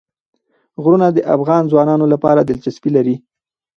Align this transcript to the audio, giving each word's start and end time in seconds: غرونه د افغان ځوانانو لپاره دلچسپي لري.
غرونه 0.83 1.07
د 1.11 1.19
افغان 1.35 1.63
ځوانانو 1.71 2.05
لپاره 2.13 2.41
دلچسپي 2.49 2.89
لري. 2.97 3.15